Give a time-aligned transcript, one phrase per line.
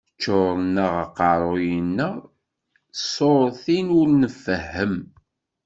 [0.15, 2.29] Ččuren-aɣ aqerru-nneɣ s
[3.03, 4.95] tsurtin ur nfehhem.